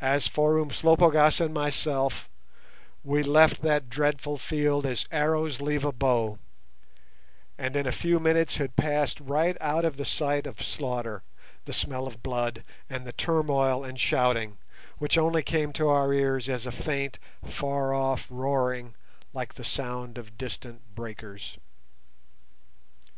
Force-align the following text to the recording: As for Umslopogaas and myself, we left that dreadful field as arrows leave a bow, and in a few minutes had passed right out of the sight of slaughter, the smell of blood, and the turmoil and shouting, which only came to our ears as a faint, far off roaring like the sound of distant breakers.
As 0.00 0.26
for 0.26 0.56
Umslopogaas 0.58 1.38
and 1.38 1.52
myself, 1.52 2.30
we 3.04 3.22
left 3.22 3.60
that 3.60 3.90
dreadful 3.90 4.38
field 4.38 4.86
as 4.86 5.04
arrows 5.12 5.60
leave 5.60 5.84
a 5.84 5.92
bow, 5.92 6.38
and 7.58 7.76
in 7.76 7.86
a 7.86 7.92
few 7.92 8.18
minutes 8.18 8.56
had 8.56 8.74
passed 8.74 9.20
right 9.20 9.58
out 9.60 9.84
of 9.84 9.98
the 9.98 10.06
sight 10.06 10.46
of 10.46 10.62
slaughter, 10.62 11.22
the 11.66 11.74
smell 11.74 12.06
of 12.06 12.22
blood, 12.22 12.64
and 12.88 13.06
the 13.06 13.12
turmoil 13.12 13.84
and 13.84 14.00
shouting, 14.00 14.56
which 14.96 15.18
only 15.18 15.42
came 15.42 15.74
to 15.74 15.88
our 15.90 16.14
ears 16.14 16.48
as 16.48 16.64
a 16.64 16.72
faint, 16.72 17.18
far 17.44 17.92
off 17.92 18.26
roaring 18.30 18.94
like 19.34 19.52
the 19.56 19.62
sound 19.62 20.16
of 20.16 20.38
distant 20.38 20.94
breakers. 20.94 21.58